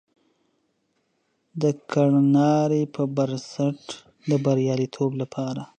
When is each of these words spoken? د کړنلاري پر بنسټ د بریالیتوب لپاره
د 1.61 1.63
کړنلاري 1.91 2.83
پر 2.93 3.03
بنسټ 3.15 3.81
د 4.29 4.31
بریالیتوب 4.45 5.11
لپاره 5.21 5.61